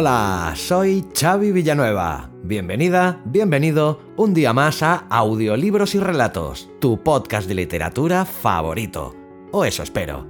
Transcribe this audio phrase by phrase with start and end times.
[0.00, 2.30] Hola, soy Xavi Villanueva.
[2.42, 9.14] Bienvenida, bienvenido un día más a Audiolibros y Relatos, tu podcast de literatura favorito.
[9.52, 10.26] O eso espero.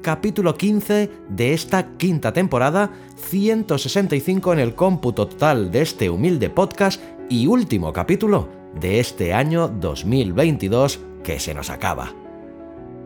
[0.00, 7.02] Capítulo 15 de esta quinta temporada, 165 en el cómputo total de este humilde podcast
[7.28, 8.48] y último capítulo
[8.80, 12.23] de este año 2022 que se nos acaba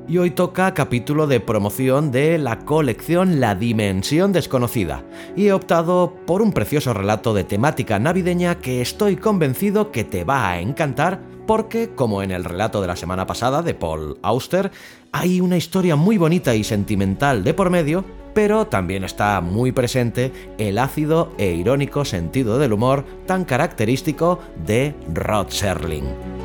[0.08, 5.04] y hoy toca capítulo de promoción de la colección La Dimensión Desconocida,
[5.36, 10.24] y he optado por un precioso relato de temática navideña que estoy convencido que te
[10.24, 14.70] va a encantar porque, como en el relato de la semana pasada de Paul Auster,
[15.12, 20.32] hay una historia muy bonita y sentimental de por medio, pero también está muy presente
[20.58, 26.37] el ácido e irónico sentido del humor tan característico de Rod Serling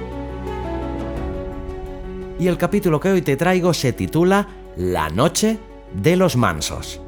[2.40, 5.60] y el capítulo que hoy te traigo se titula La Noche
[5.94, 7.00] de los Mansos.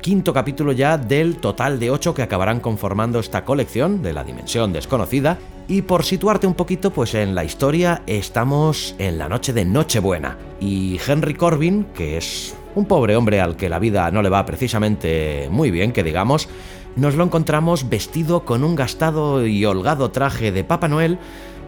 [0.00, 4.72] Quinto capítulo ya del total de ocho que acabarán conformando esta colección de la dimensión
[4.72, 5.38] desconocida.
[5.68, 10.36] Y por situarte un poquito, pues en la historia estamos en la noche de Nochebuena.
[10.60, 14.44] Y Henry Corbin, que es un pobre hombre al que la vida no le va
[14.44, 16.48] precisamente muy bien, que digamos,
[16.96, 21.18] nos lo encontramos vestido con un gastado y holgado traje de Papá Noel,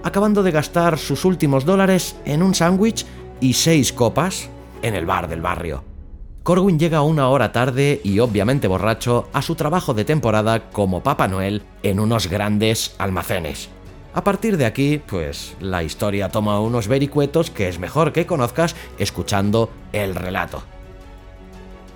[0.04, 3.04] acabando de gastar sus últimos dólares en un sándwich
[3.40, 4.48] y seis copas
[4.82, 5.82] en el bar del barrio.
[6.44, 11.26] Corwin llega una hora tarde y obviamente borracho a su trabajo de temporada como Papá
[11.26, 13.70] Noel en unos grandes almacenes.
[14.12, 18.76] A partir de aquí, pues la historia toma unos vericuetos que es mejor que conozcas
[18.98, 20.62] escuchando el relato.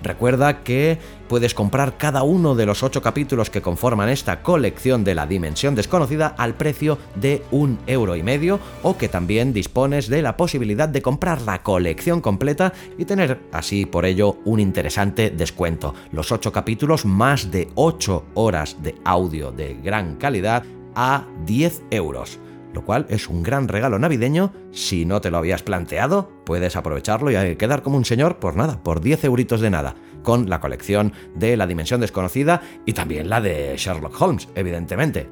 [0.01, 5.15] Recuerda que puedes comprar cada uno de los ocho capítulos que conforman esta colección de
[5.15, 10.21] la Dimensión Desconocida al precio de un euro y medio o que también dispones de
[10.21, 15.93] la posibilidad de comprar la colección completa y tener así por ello un interesante descuento.
[16.11, 20.63] Los ocho capítulos más de ocho horas de audio de gran calidad
[20.95, 22.39] a 10 euros
[22.73, 24.53] lo cual es un gran regalo navideño.
[24.71, 28.81] Si no te lo habías planteado, puedes aprovecharlo y quedar como un señor por nada,
[28.83, 33.41] por 10 euritos de nada, con la colección de La Dimensión Desconocida y también la
[33.41, 35.29] de Sherlock Holmes, evidentemente.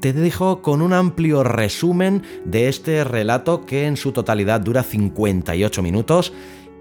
[0.00, 5.82] Te dejo con un amplio resumen de este relato que en su totalidad dura 58
[5.82, 6.32] minutos.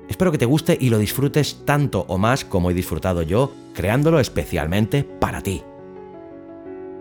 [0.07, 4.21] Espero que te guste y lo disfrutes tanto o más como he disfrutado yo, creándolo
[4.21, 5.61] especialmente para ti.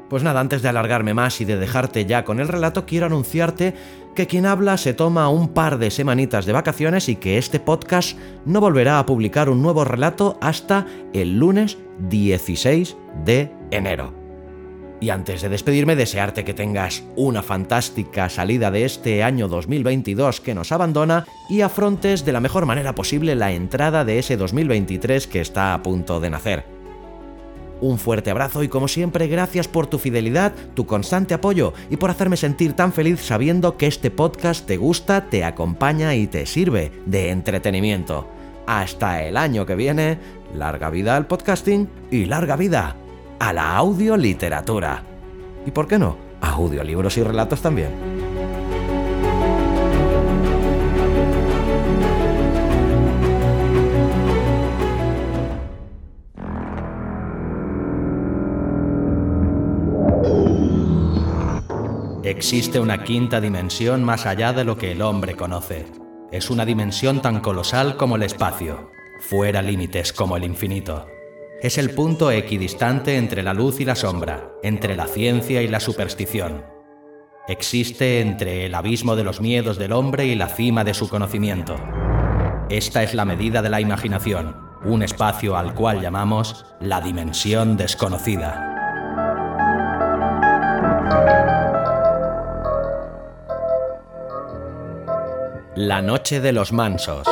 [0.08, 3.74] Pues nada, antes de alargarme más y de dejarte ya con el relato, quiero anunciarte
[4.14, 8.18] que quien habla se toma un par de semanitas de vacaciones y que este podcast
[8.46, 14.14] no volverá a publicar un nuevo relato hasta el lunes 16 de enero.
[15.00, 20.54] Y antes de despedirme, desearte que tengas una fantástica salida de este año 2022 que
[20.54, 25.40] nos abandona y afrontes de la mejor manera posible la entrada de ese 2023 que
[25.40, 26.77] está a punto de nacer.
[27.80, 32.10] Un fuerte abrazo y como siempre gracias por tu fidelidad, tu constante apoyo y por
[32.10, 36.90] hacerme sentir tan feliz sabiendo que este podcast te gusta, te acompaña y te sirve
[37.06, 38.28] de entretenimiento.
[38.66, 40.18] Hasta el año que viene,
[40.54, 42.96] larga vida al podcasting y larga vida
[43.38, 45.04] a la audioliteratura.
[45.64, 46.16] ¿Y por qué no?
[46.40, 48.17] A audiolibros y relatos también.
[62.28, 65.86] Existe una quinta dimensión más allá de lo que el hombre conoce.
[66.30, 71.06] Es una dimensión tan colosal como el espacio, fuera límites como el infinito.
[71.62, 75.80] Es el punto equidistante entre la luz y la sombra, entre la ciencia y la
[75.80, 76.66] superstición.
[77.48, 81.76] Existe entre el abismo de los miedos del hombre y la cima de su conocimiento.
[82.68, 84.54] Esta es la medida de la imaginación,
[84.84, 88.77] un espacio al cual llamamos la dimensión desconocida.
[95.80, 97.24] La Noche de los Mansos.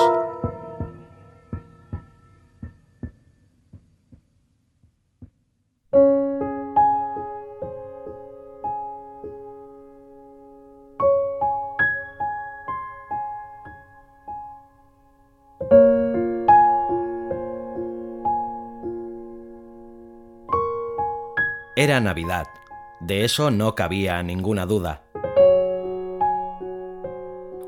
[21.74, 22.46] Era Navidad.
[23.00, 25.05] De eso no cabía ninguna duda.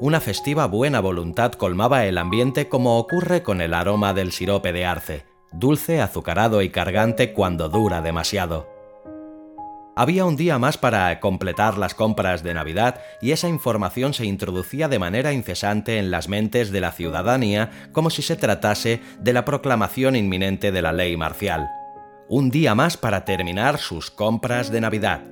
[0.00, 4.86] Una festiva buena voluntad colmaba el ambiente como ocurre con el aroma del sirope de
[4.86, 8.68] arce, dulce, azucarado y cargante cuando dura demasiado.
[9.96, 14.86] Había un día más para completar las compras de Navidad y esa información se introducía
[14.86, 19.44] de manera incesante en las mentes de la ciudadanía como si se tratase de la
[19.44, 21.68] proclamación inminente de la ley marcial.
[22.28, 25.22] Un día más para terminar sus compras de Navidad.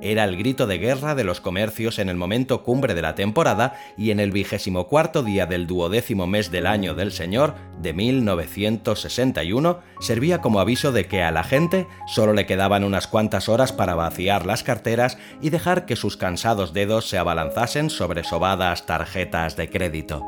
[0.00, 3.74] Era el grito de guerra de los comercios en el momento cumbre de la temporada
[3.96, 9.80] y en el vigésimo cuarto día del duodécimo mes del año del Señor de 1961
[10.00, 13.96] servía como aviso de que a la gente solo le quedaban unas cuantas horas para
[13.96, 19.68] vaciar las carteras y dejar que sus cansados dedos se abalanzasen sobre sobadas tarjetas de
[19.68, 20.22] crédito.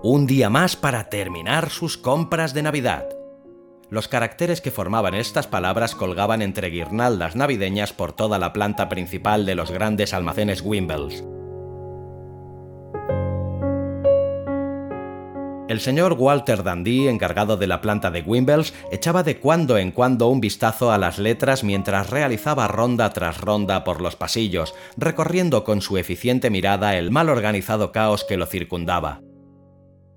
[0.00, 3.17] Un día más para terminar sus compras de Navidad.
[3.90, 9.46] Los caracteres que formaban estas palabras colgaban entre guirnaldas navideñas por toda la planta principal
[9.46, 11.24] de los grandes almacenes Wimbles.
[15.68, 20.28] El señor Walter Dandy, encargado de la planta de Wimbles, echaba de cuando en cuando
[20.28, 25.82] un vistazo a las letras mientras realizaba ronda tras ronda por los pasillos, recorriendo con
[25.82, 29.20] su eficiente mirada el mal organizado caos que lo circundaba.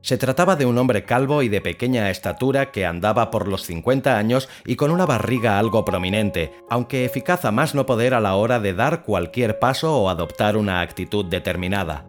[0.01, 4.17] Se trataba de un hombre calvo y de pequeña estatura que andaba por los 50
[4.17, 8.35] años y con una barriga algo prominente, aunque eficaz a más no poder a la
[8.35, 12.07] hora de dar cualquier paso o adoptar una actitud determinada.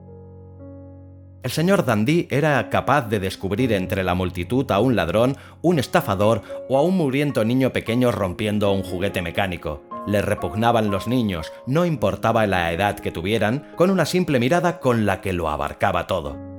[1.43, 6.43] El señor Dandy era capaz de descubrir entre la multitud a un ladrón, un estafador
[6.69, 9.83] o a un muriento niño pequeño rompiendo un juguete mecánico.
[10.07, 15.05] Le repugnaban los niños, no importaba la edad que tuvieran, con una simple mirada con
[15.05, 16.52] la que lo abarcaba todo.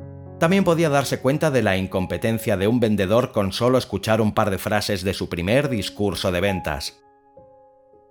[0.44, 4.50] También podía darse cuenta de la incompetencia de un vendedor con solo escuchar un par
[4.50, 7.02] de frases de su primer discurso de ventas.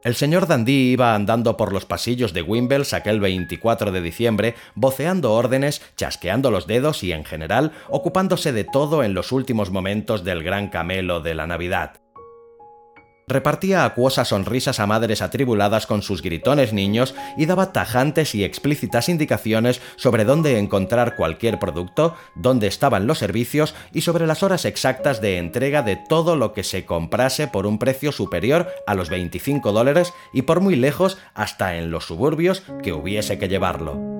[0.03, 5.35] El señor Dandy iba andando por los pasillos de Wimbles aquel 24 de diciembre, voceando
[5.35, 10.43] órdenes, chasqueando los dedos y, en general, ocupándose de todo en los últimos momentos del
[10.43, 12.02] gran camelo de la Navidad.
[13.29, 19.09] Repartía acuosas sonrisas a madres atribuladas con sus gritones niños y daba tajantes y explícitas
[19.09, 25.21] indicaciones sobre dónde encontrar cualquier producto, dónde estaban los servicios y sobre las horas exactas
[25.21, 29.73] de entrega de todo lo que se comprase por un precio superior a los 25
[29.73, 34.12] dólares y por muy lejos hasta en los suburbios que hubiese que llevarlo.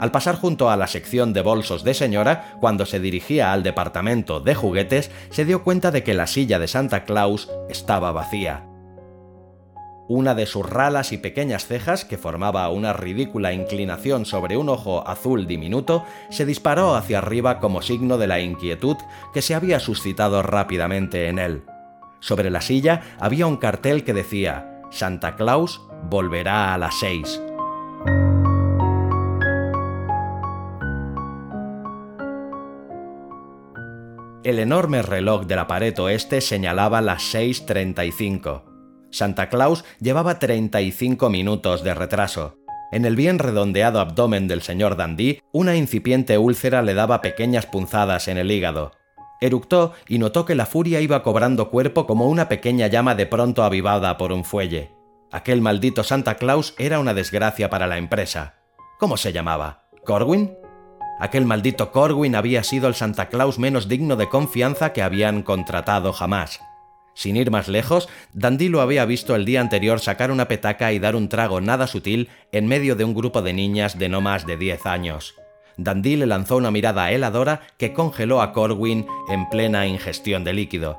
[0.00, 4.40] Al pasar junto a la sección de bolsos de señora, cuando se dirigía al departamento
[4.40, 8.64] de juguetes, se dio cuenta de que la silla de Santa Claus estaba vacía.
[10.08, 15.06] Una de sus ralas y pequeñas cejas, que formaba una ridícula inclinación sobre un ojo
[15.06, 18.96] azul diminuto, se disparó hacia arriba como signo de la inquietud
[19.34, 21.64] que se había suscitado rápidamente en él.
[22.20, 27.38] Sobre la silla había un cartel que decía Santa Claus volverá a las seis.
[34.60, 38.62] Enorme reloj de la pared oeste señalaba las 6.35.
[39.10, 42.56] Santa Claus llevaba 35 minutos de retraso.
[42.92, 48.28] En el bien redondeado abdomen del señor Dandy, una incipiente úlcera le daba pequeñas punzadas
[48.28, 48.92] en el hígado.
[49.40, 53.62] Eructó y notó que la furia iba cobrando cuerpo como una pequeña llama de pronto
[53.62, 54.92] avivada por un fuelle.
[55.32, 58.56] Aquel maldito Santa Claus era una desgracia para la empresa.
[58.98, 59.84] ¿Cómo se llamaba?
[60.04, 60.59] ¿Corwin?
[61.20, 66.14] Aquel maldito Corwin había sido el Santa Claus menos digno de confianza que habían contratado
[66.14, 66.60] jamás.
[67.12, 70.98] Sin ir más lejos, Dandy lo había visto el día anterior sacar una petaca y
[70.98, 74.46] dar un trago nada sutil en medio de un grupo de niñas de no más
[74.46, 75.34] de 10 años.
[75.76, 80.98] Dandy le lanzó una mirada heladora que congeló a Corwin en plena ingestión de líquido.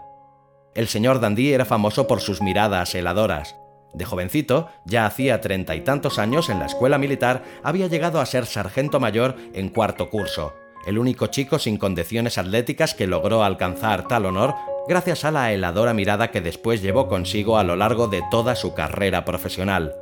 [0.75, 3.55] El señor Dandy era famoso por sus miradas heladoras.
[3.93, 8.25] De jovencito, ya hacía treinta y tantos años en la escuela militar, había llegado a
[8.25, 10.53] ser sargento mayor en cuarto curso,
[10.85, 14.55] el único chico sin condiciones atléticas que logró alcanzar tal honor
[14.87, 18.73] gracias a la heladora mirada que después llevó consigo a lo largo de toda su
[18.73, 19.93] carrera profesional.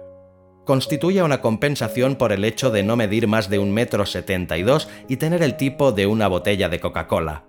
[0.65, 4.63] Constituye una compensación por el hecho de no medir más de un metro setenta y
[4.63, 7.43] dos y tener el tipo de una botella de Coca-Cola.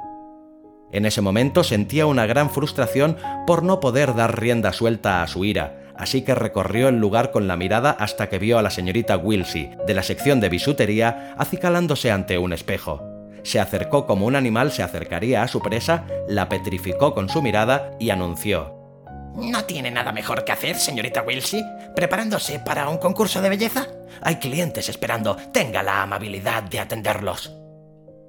[0.91, 3.17] En ese momento sentía una gran frustración
[3.47, 7.47] por no poder dar rienda suelta a su ira, así que recorrió el lugar con
[7.47, 12.11] la mirada hasta que vio a la señorita Wilsey, de la sección de bisutería, acicalándose
[12.11, 13.03] ante un espejo.
[13.43, 17.93] Se acercó como un animal se acercaría a su presa, la petrificó con su mirada
[18.01, 18.75] y anunció.
[19.37, 21.63] ¿No tiene nada mejor que hacer, señorita Wilsey,
[21.95, 23.87] preparándose para un concurso de belleza?
[24.23, 25.37] Hay clientes esperando.
[25.53, 27.60] Tenga la amabilidad de atenderlos.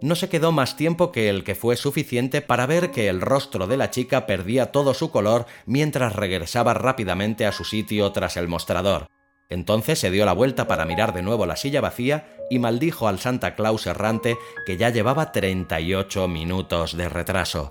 [0.01, 3.67] No se quedó más tiempo que el que fue suficiente para ver que el rostro
[3.67, 8.47] de la chica perdía todo su color mientras regresaba rápidamente a su sitio tras el
[8.47, 9.07] mostrador.
[9.47, 13.19] Entonces se dio la vuelta para mirar de nuevo la silla vacía y maldijo al
[13.19, 17.69] Santa Claus errante que ya llevaba 38 minutos de retraso.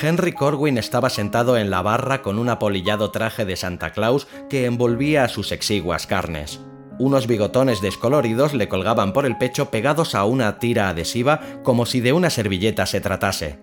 [0.00, 4.64] Henry Corwin estaba sentado en la barra con un apolillado traje de Santa Claus que
[4.66, 6.60] envolvía a sus exiguas carnes.
[7.00, 12.00] Unos bigotones descoloridos le colgaban por el pecho pegados a una tira adhesiva como si
[12.00, 13.58] de una servilleta se tratase.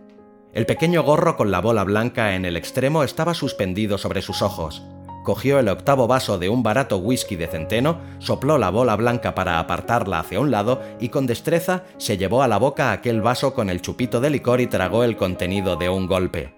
[0.54, 4.84] El pequeño gorro con la bola blanca en el extremo estaba suspendido sobre sus ojos
[5.26, 9.60] cogió el octavo vaso de un barato whisky de centeno, sopló la bola blanca para
[9.60, 13.70] apartarla hacia un lado y con destreza se llevó a la boca aquel vaso con
[13.70, 16.56] el chupito de licor y tragó el contenido de un golpe.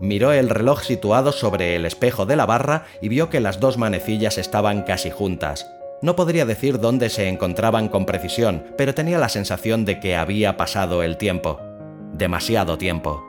[0.00, 3.78] Miró el reloj situado sobre el espejo de la barra y vio que las dos
[3.78, 5.70] manecillas estaban casi juntas.
[6.00, 10.56] No podría decir dónde se encontraban con precisión, pero tenía la sensación de que había
[10.56, 11.60] pasado el tiempo.
[12.12, 13.24] Demasiado tiempo.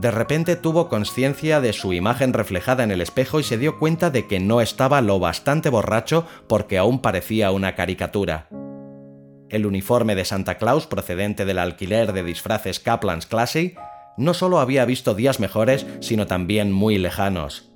[0.00, 4.08] De repente tuvo conciencia de su imagen reflejada en el espejo y se dio cuenta
[4.08, 8.48] de que no estaba lo bastante borracho porque aún parecía una caricatura.
[9.50, 13.74] El uniforme de Santa Claus procedente del alquiler de disfraces Kaplan's Classy
[14.16, 17.70] no solo había visto días mejores, sino también muy lejanos.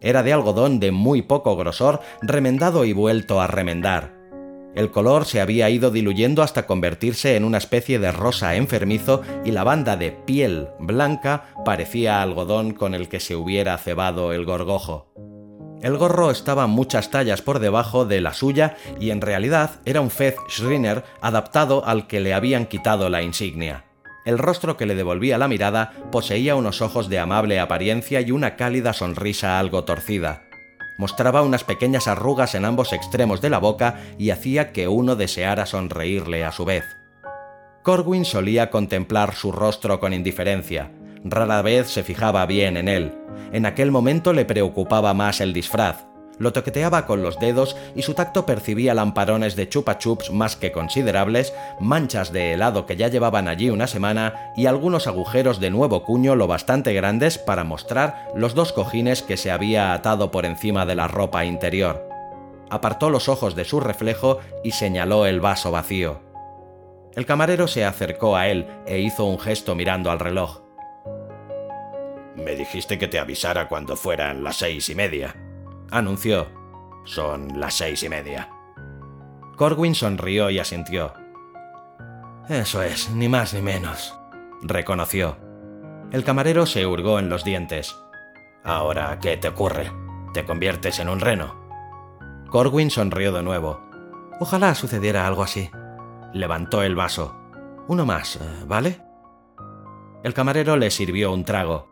[0.00, 4.17] Era de algodón de muy poco grosor, remendado y vuelto a remendar.
[4.74, 9.50] El color se había ido diluyendo hasta convertirse en una especie de rosa enfermizo y
[9.50, 15.12] la banda de piel blanca parecía algodón con el que se hubiera cebado el gorgojo.
[15.80, 20.10] El gorro estaba muchas tallas por debajo de la suya y en realidad era un
[20.10, 23.84] fez Schreiner adaptado al que le habían quitado la insignia.
[24.24, 28.56] El rostro que le devolvía la mirada poseía unos ojos de amable apariencia y una
[28.56, 30.47] cálida sonrisa algo torcida
[30.98, 35.64] mostraba unas pequeñas arrugas en ambos extremos de la boca y hacía que uno deseara
[35.64, 36.84] sonreírle a su vez.
[37.82, 40.90] Corwin solía contemplar su rostro con indiferencia,
[41.24, 43.14] rara vez se fijaba bien en él.
[43.52, 46.07] En aquel momento le preocupaba más el disfraz,
[46.38, 50.72] lo toqueteaba con los dedos y su tacto percibía lamparones de chupa chups más que
[50.72, 56.04] considerables, manchas de helado que ya llevaban allí una semana y algunos agujeros de nuevo
[56.04, 60.86] cuño lo bastante grandes para mostrar los dos cojines que se había atado por encima
[60.86, 62.08] de la ropa interior.
[62.70, 66.20] Apartó los ojos de su reflejo y señaló el vaso vacío.
[67.16, 70.60] El camarero se acercó a él e hizo un gesto mirando al reloj.
[72.36, 75.34] Me dijiste que te avisara cuando fueran las seis y media
[75.90, 76.46] anunció.
[77.04, 78.50] Son las seis y media.
[79.56, 81.12] Corwin sonrió y asintió.
[82.48, 84.18] Eso es, ni más ni menos,
[84.62, 85.36] reconoció.
[86.12, 87.96] El camarero se hurgó en los dientes.
[88.64, 89.92] Ahora, ¿qué te ocurre?
[90.32, 91.56] ¿Te conviertes en un reno?
[92.50, 93.80] Corwin sonrió de nuevo.
[94.40, 95.70] Ojalá sucediera algo así.
[96.32, 97.36] Levantó el vaso.
[97.88, 99.00] Uno más, eh, ¿vale?
[100.22, 101.90] El camarero le sirvió un trago.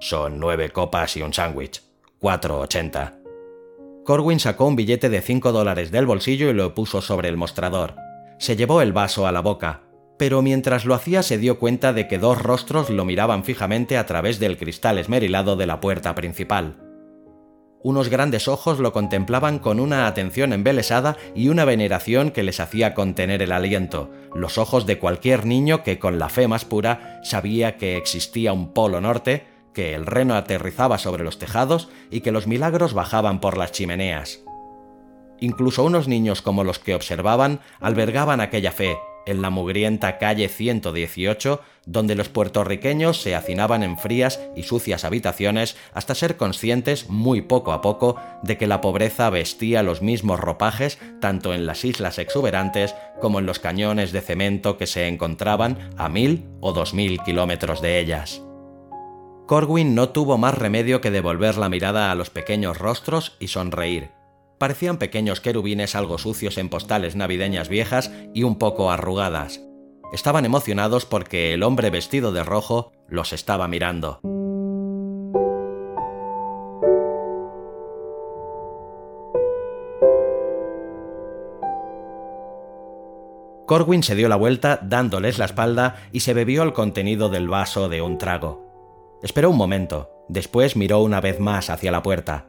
[0.00, 1.87] Son nueve copas y un sándwich.
[2.20, 3.14] 4,80.
[4.04, 7.94] Corwin sacó un billete de 5 dólares del bolsillo y lo puso sobre el mostrador.
[8.38, 9.82] Se llevó el vaso a la boca,
[10.18, 14.06] pero mientras lo hacía se dio cuenta de que dos rostros lo miraban fijamente a
[14.06, 16.76] través del cristal esmerilado de la puerta principal.
[17.80, 22.92] Unos grandes ojos lo contemplaban con una atención embelesada y una veneración que les hacía
[22.92, 27.76] contener el aliento, los ojos de cualquier niño que con la fe más pura sabía
[27.76, 32.48] que existía un polo norte que el reno aterrizaba sobre los tejados y que los
[32.48, 34.40] milagros bajaban por las chimeneas.
[35.38, 41.60] Incluso unos niños como los que observaban albergaban aquella fe en la mugrienta calle 118,
[41.86, 47.70] donde los puertorriqueños se hacinaban en frías y sucias habitaciones hasta ser conscientes muy poco
[47.70, 52.96] a poco de que la pobreza vestía los mismos ropajes tanto en las islas exuberantes
[53.20, 57.80] como en los cañones de cemento que se encontraban a mil o dos mil kilómetros
[57.80, 58.42] de ellas.
[59.48, 64.10] Corwin no tuvo más remedio que devolver la mirada a los pequeños rostros y sonreír.
[64.58, 69.62] Parecían pequeños querubines algo sucios en postales navideñas viejas y un poco arrugadas.
[70.12, 74.20] Estaban emocionados porque el hombre vestido de rojo los estaba mirando.
[83.66, 87.88] Corwin se dio la vuelta dándoles la espalda y se bebió el contenido del vaso
[87.88, 88.67] de un trago.
[89.22, 92.48] Esperó un momento, después miró una vez más hacia la puerta.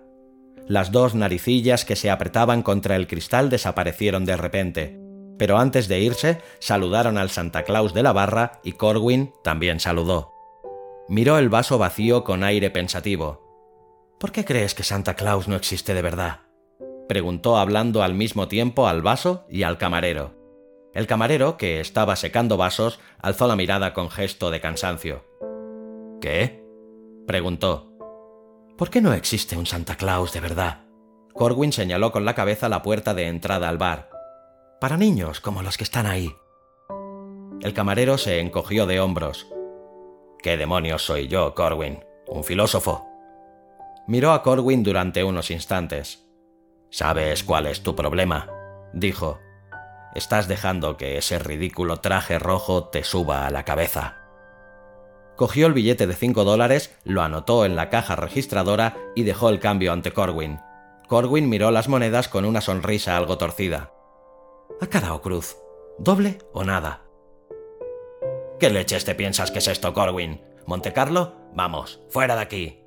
[0.67, 4.99] Las dos naricillas que se apretaban contra el cristal desaparecieron de repente,
[5.39, 10.31] pero antes de irse saludaron al Santa Claus de la barra y Corwin también saludó.
[11.07, 13.47] Miró el vaso vacío con aire pensativo.
[14.19, 16.41] ¿Por qué crees que Santa Claus no existe de verdad?
[17.07, 20.35] preguntó hablando al mismo tiempo al vaso y al camarero.
[20.93, 25.28] El camarero, que estaba secando vasos, alzó la mirada con gesto de cansancio.
[26.21, 26.63] ¿Qué?
[27.27, 27.93] preguntó.
[28.77, 30.85] ¿Por qué no existe un Santa Claus de verdad?
[31.33, 34.09] Corwin señaló con la cabeza la puerta de entrada al bar.
[34.81, 36.33] Para niños como los que están ahí.
[37.61, 39.47] El camarero se encogió de hombros.
[40.41, 42.03] ¿Qué demonios soy yo, Corwin?
[42.27, 43.05] ¿Un filósofo?
[44.07, 46.25] Miró a Corwin durante unos instantes.
[46.89, 48.49] ¿Sabes cuál es tu problema?
[48.93, 49.39] dijo.
[50.15, 54.18] Estás dejando que ese ridículo traje rojo te suba a la cabeza.
[55.39, 59.61] Cogió el billete de 5 dólares, lo anotó en la caja registradora y dejó el
[59.61, 60.59] cambio ante Corwin.
[61.07, 63.93] Corwin miró las monedas con una sonrisa algo torcida.
[64.81, 65.55] ¿A cara o cruz?
[65.97, 67.05] ¿Doble o nada?
[68.59, 70.41] ¿Qué leches te piensas que es esto, Corwin?
[70.65, 71.35] ¿Montecarlo?
[71.55, 72.83] Vamos, fuera de aquí.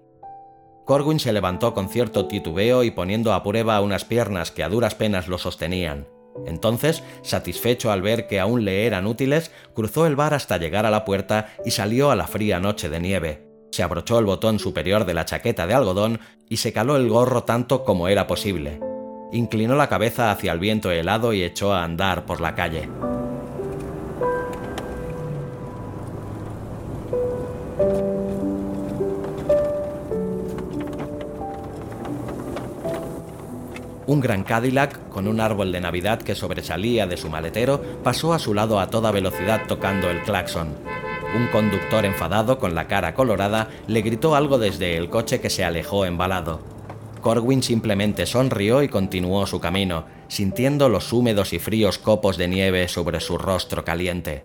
[0.85, 4.95] Corwin se levantó con cierto titubeo y poniendo a prueba unas piernas que a duras
[4.95, 6.07] penas lo sostenían.
[6.47, 10.91] Entonces, satisfecho al ver que aún le eran útiles, cruzó el bar hasta llegar a
[10.91, 13.47] la puerta y salió a la fría noche de nieve.
[13.71, 17.45] Se abrochó el botón superior de la chaqueta de algodón y se caló el gorro
[17.45, 18.81] tanto como era posible.
[19.33, 22.89] Inclinó la cabeza hacia el viento helado y echó a andar por la calle.
[34.13, 38.39] Un gran Cadillac, con un árbol de Navidad que sobresalía de su maletero, pasó a
[38.39, 40.69] su lado a toda velocidad tocando el claxon.
[41.35, 45.65] Un conductor enfadado, con la cara colorada, le gritó algo desde el coche que se
[45.65, 46.61] alejó embalado.
[47.23, 52.89] Corwin simplemente sonrió y continuó su camino, sintiendo los húmedos y fríos copos de nieve
[52.89, 54.45] sobre su rostro caliente.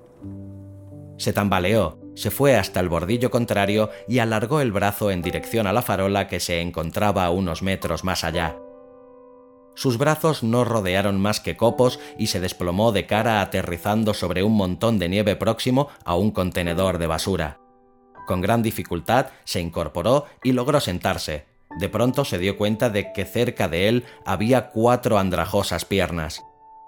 [1.17, 5.73] Se tambaleó, se fue hasta el bordillo contrario y alargó el brazo en dirección a
[5.73, 8.55] la farola que se encontraba unos metros más allá.
[9.77, 14.53] Sus brazos no rodearon más que copos y se desplomó de cara aterrizando sobre un
[14.53, 17.59] montón de nieve próximo a un contenedor de basura.
[18.25, 21.45] Con gran dificultad se incorporó y logró sentarse.
[21.79, 26.41] De pronto se dio cuenta de que cerca de él había cuatro andrajosas piernas.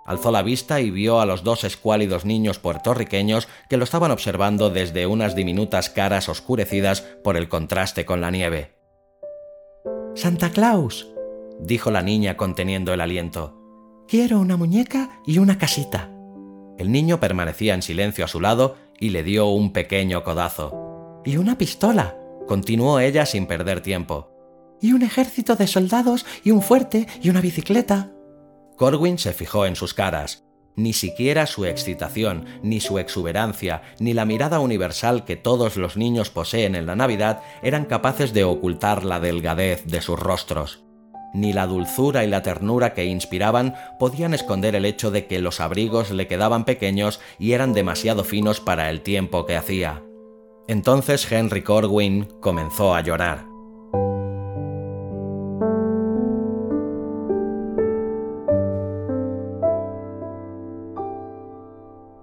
[0.08, 4.72] Alzó la vista y vio a los dos escuálidos niños puertorriqueños que lo estaban observando
[4.72, 8.74] desde unas diminutas caras oscurecidas por el contraste con la nieve.
[10.16, 11.08] Santa Claus,
[11.60, 13.56] dijo la niña conteniendo el aliento.
[14.08, 16.10] Quiero una muñeca y una casita.
[16.78, 21.22] El niño permanecía en silencio a su lado y le dio un pequeño codazo.
[21.26, 22.16] Y una pistola,
[22.48, 24.32] continuó ella sin perder tiempo.
[24.82, 28.12] Y un ejército de soldados y un fuerte y una bicicleta.
[28.78, 30.46] Corwin se fijó en sus caras.
[30.78, 36.30] Ni siquiera su excitación, ni su exuberancia, ni la mirada universal que todos los niños
[36.30, 40.89] poseen en la Navidad eran capaces de ocultar la delgadez de sus rostros
[41.34, 45.60] ni la dulzura y la ternura que inspiraban podían esconder el hecho de que los
[45.60, 50.04] abrigos le quedaban pequeños y eran demasiado finos para el tiempo que hacía.
[50.68, 53.46] Entonces Henry Corwin comenzó a llorar.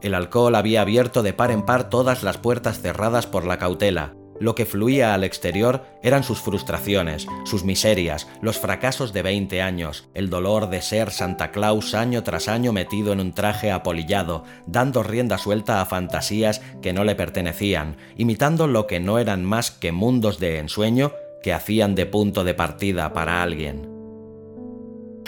[0.07, 4.15] El alcohol había abierto de par en par todas las puertas cerradas por la cautela,
[4.41, 10.09] lo que fluía al exterior eran sus frustraciones, sus miserias, los fracasos de 20 años,
[10.15, 15.03] el dolor de ser Santa Claus año tras año metido en un traje apolillado, dando
[15.03, 19.93] rienda suelta a fantasías que no le pertenecían, imitando lo que no eran más que
[19.93, 23.96] mundos de ensueño que hacían de punto de partida para alguien.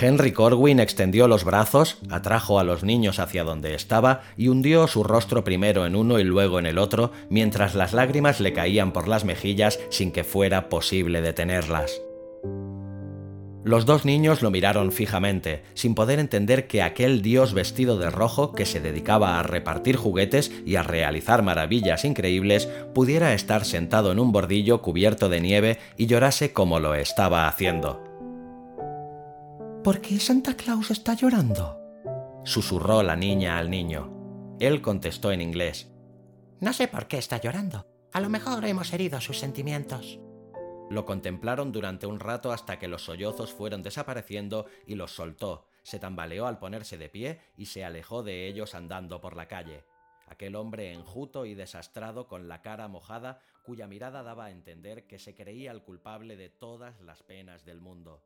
[0.00, 5.02] Henry Corwin extendió los brazos, atrajo a los niños hacia donde estaba y hundió su
[5.02, 9.08] rostro primero en uno y luego en el otro, mientras las lágrimas le caían por
[9.08, 12.00] las mejillas sin que fuera posible detenerlas.
[13.64, 18.52] Los dos niños lo miraron fijamente, sin poder entender que aquel dios vestido de rojo
[18.52, 24.20] que se dedicaba a repartir juguetes y a realizar maravillas increíbles pudiera estar sentado en
[24.20, 28.07] un bordillo cubierto de nieve y llorase como lo estaba haciendo.
[29.88, 31.80] ¿Por qué Santa Claus está llorando?
[32.44, 34.54] susurró la niña al niño.
[34.60, 35.90] Él contestó en inglés.
[36.60, 37.86] No sé por qué está llorando.
[38.12, 40.20] A lo mejor hemos herido sus sentimientos.
[40.90, 45.64] Lo contemplaron durante un rato hasta que los sollozos fueron desapareciendo y los soltó.
[45.84, 49.84] Se tambaleó al ponerse de pie y se alejó de ellos andando por la calle.
[50.26, 55.18] Aquel hombre enjuto y desastrado con la cara mojada, cuya mirada daba a entender que
[55.18, 58.22] se creía el culpable de todas las penas del mundo.